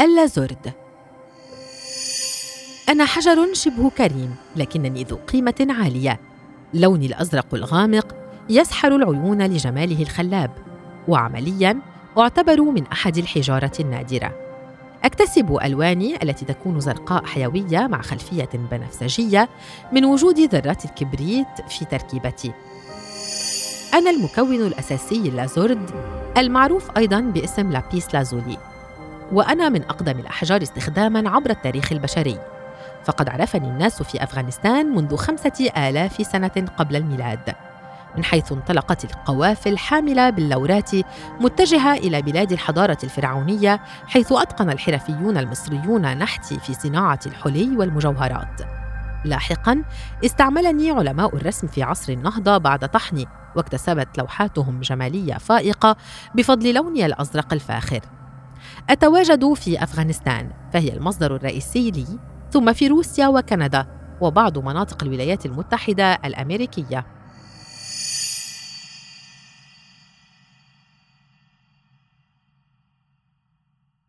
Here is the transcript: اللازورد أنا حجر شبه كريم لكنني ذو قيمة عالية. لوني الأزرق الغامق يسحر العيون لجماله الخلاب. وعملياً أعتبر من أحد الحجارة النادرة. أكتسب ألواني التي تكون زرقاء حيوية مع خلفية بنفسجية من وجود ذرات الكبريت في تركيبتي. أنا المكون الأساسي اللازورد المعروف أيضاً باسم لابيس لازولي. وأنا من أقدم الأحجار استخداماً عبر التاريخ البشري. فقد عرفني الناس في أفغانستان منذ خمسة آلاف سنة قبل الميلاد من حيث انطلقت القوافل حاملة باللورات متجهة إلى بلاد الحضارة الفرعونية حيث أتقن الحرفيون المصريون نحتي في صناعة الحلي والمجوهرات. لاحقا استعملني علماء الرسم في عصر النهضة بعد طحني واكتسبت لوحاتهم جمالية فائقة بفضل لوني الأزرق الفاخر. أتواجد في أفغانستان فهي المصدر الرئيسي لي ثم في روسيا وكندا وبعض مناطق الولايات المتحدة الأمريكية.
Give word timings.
اللازورد 0.00 0.72
أنا 2.88 3.04
حجر 3.04 3.54
شبه 3.54 3.90
كريم 3.90 4.34
لكنني 4.56 5.04
ذو 5.04 5.16
قيمة 5.16 5.66
عالية. 5.70 6.20
لوني 6.74 7.06
الأزرق 7.06 7.54
الغامق 7.54 8.14
يسحر 8.48 8.96
العيون 8.96 9.42
لجماله 9.42 10.02
الخلاب. 10.02 10.50
وعملياً 11.08 11.78
أعتبر 12.18 12.60
من 12.60 12.86
أحد 12.86 13.18
الحجارة 13.18 13.72
النادرة. 13.80 14.34
أكتسب 15.04 15.58
ألواني 15.62 16.22
التي 16.22 16.44
تكون 16.44 16.80
زرقاء 16.80 17.24
حيوية 17.24 17.86
مع 17.86 18.02
خلفية 18.02 18.50
بنفسجية 18.54 19.48
من 19.92 20.04
وجود 20.04 20.40
ذرات 20.40 20.84
الكبريت 20.84 21.60
في 21.68 21.84
تركيبتي. 21.84 22.52
أنا 23.94 24.10
المكون 24.10 24.66
الأساسي 24.66 25.28
اللازورد 25.28 25.90
المعروف 26.36 26.90
أيضاً 26.96 27.20
باسم 27.20 27.70
لابيس 27.70 28.14
لازولي. 28.14 28.69
وأنا 29.32 29.68
من 29.68 29.82
أقدم 29.82 30.18
الأحجار 30.18 30.62
استخداماً 30.62 31.30
عبر 31.30 31.50
التاريخ 31.50 31.92
البشري. 31.92 32.38
فقد 33.04 33.28
عرفني 33.28 33.68
الناس 33.68 34.02
في 34.02 34.22
أفغانستان 34.22 34.86
منذ 34.86 35.16
خمسة 35.16 35.70
آلاف 35.76 36.26
سنة 36.26 36.66
قبل 36.76 36.96
الميلاد 36.96 37.54
من 38.16 38.24
حيث 38.24 38.52
انطلقت 38.52 39.04
القوافل 39.04 39.78
حاملة 39.78 40.30
باللورات 40.30 40.90
متجهة 41.40 41.94
إلى 41.94 42.22
بلاد 42.22 42.52
الحضارة 42.52 42.98
الفرعونية 43.04 43.80
حيث 44.06 44.32
أتقن 44.32 44.70
الحرفيون 44.70 45.38
المصريون 45.38 46.18
نحتي 46.18 46.58
في 46.60 46.74
صناعة 46.74 47.20
الحلي 47.26 47.76
والمجوهرات. 47.76 48.60
لاحقا 49.24 49.84
استعملني 50.24 50.90
علماء 50.90 51.36
الرسم 51.36 51.66
في 51.66 51.82
عصر 51.82 52.12
النهضة 52.12 52.58
بعد 52.58 52.88
طحني 52.88 53.26
واكتسبت 53.56 54.18
لوحاتهم 54.18 54.80
جمالية 54.80 55.34
فائقة 55.34 55.96
بفضل 56.34 56.74
لوني 56.74 57.06
الأزرق 57.06 57.52
الفاخر. 57.52 58.00
أتواجد 58.90 59.52
في 59.52 59.82
أفغانستان 59.82 60.50
فهي 60.72 60.92
المصدر 60.92 61.36
الرئيسي 61.36 61.90
لي 61.90 62.06
ثم 62.50 62.72
في 62.72 62.88
روسيا 62.88 63.28
وكندا 63.28 63.86
وبعض 64.20 64.58
مناطق 64.58 65.02
الولايات 65.02 65.46
المتحدة 65.46 66.18
الأمريكية. 66.24 67.06